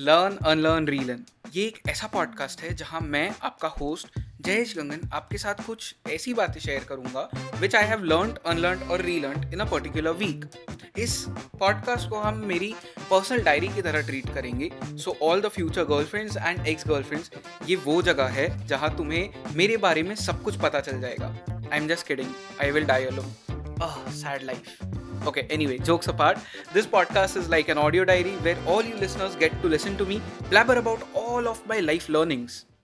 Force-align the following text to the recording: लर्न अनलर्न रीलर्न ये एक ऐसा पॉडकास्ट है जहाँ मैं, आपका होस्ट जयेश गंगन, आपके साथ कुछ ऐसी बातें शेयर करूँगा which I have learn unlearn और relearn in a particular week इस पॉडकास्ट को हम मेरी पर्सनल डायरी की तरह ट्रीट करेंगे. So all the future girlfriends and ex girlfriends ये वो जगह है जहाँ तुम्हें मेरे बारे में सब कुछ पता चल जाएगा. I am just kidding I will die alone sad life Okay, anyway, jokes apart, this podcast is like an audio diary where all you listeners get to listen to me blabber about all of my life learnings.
लर्न 0.00 0.36
अनलर्न 0.46 0.86
रीलर्न 0.88 1.24
ये 1.54 1.64
एक 1.64 1.78
ऐसा 1.88 2.06
पॉडकास्ट 2.06 2.60
है 2.60 2.72
जहाँ 2.74 3.00
मैं, 3.00 3.34
आपका 3.42 3.68
होस्ट 3.68 4.18
जयेश 4.40 4.74
गंगन, 4.76 5.00
आपके 5.12 5.38
साथ 5.38 5.54
कुछ 5.66 5.94
ऐसी 6.10 6.32
बातें 6.34 6.60
शेयर 6.60 6.84
करूँगा 6.84 7.28
which 7.60 7.74
I 7.76 7.84
have 7.84 8.04
learn 8.04 8.34
unlearn 8.46 8.82
और 8.82 9.02
relearn 9.02 9.52
in 9.52 9.60
a 9.60 9.64
particular 9.64 10.10
week 10.10 10.46
इस 10.98 11.24
पॉडकास्ट 11.60 12.08
को 12.10 12.20
हम 12.20 12.42
मेरी 12.46 12.74
पर्सनल 13.10 13.42
डायरी 13.42 13.68
की 13.68 13.82
तरह 13.82 14.06
ट्रीट 14.06 14.32
करेंगे. 14.34 14.70
So 14.84 15.16
all 15.22 15.40
the 15.40 15.48
future 15.48 15.84
girlfriends 15.84 16.36
and 16.36 16.66
ex 16.66 16.88
girlfriends 16.88 17.30
ये 17.68 17.76
वो 17.76 18.00
जगह 18.02 18.28
है 18.38 18.48
जहाँ 18.66 18.96
तुम्हें 18.96 19.54
मेरे 19.56 19.76
बारे 19.76 20.02
में 20.02 20.14
सब 20.14 20.42
कुछ 20.42 20.56
पता 20.60 20.80
चल 20.80 21.00
जाएगा. 21.00 21.34
I 21.72 21.78
am 21.78 21.88
just 21.88 22.06
kidding 22.06 22.32
I 22.62 22.70
will 22.70 22.84
die 22.84 23.04
alone 23.04 23.34
sad 24.12 24.42
life 24.42 24.99
Okay, 25.26 25.46
anyway, 25.50 25.78
jokes 25.78 26.08
apart, 26.08 26.38
this 26.72 26.86
podcast 26.86 27.36
is 27.36 27.48
like 27.48 27.68
an 27.68 27.76
audio 27.76 28.04
diary 28.04 28.32
where 28.46 28.56
all 28.66 28.82
you 28.82 28.96
listeners 28.96 29.36
get 29.36 29.52
to 29.62 29.68
listen 29.68 29.96
to 29.98 30.04
me 30.06 30.22
blabber 30.48 30.76
about 30.76 31.02
all 31.14 31.46
of 31.46 31.64
my 31.66 31.80
life 31.80 32.08
learnings. 32.08 32.64